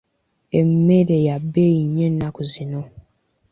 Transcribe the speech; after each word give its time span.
Emmere 0.59 1.17
ya 1.27 1.35
bbeeyi 1.43 1.81
nnyo 1.87 2.07
nnaku 2.11 2.41
zino. 2.51 2.81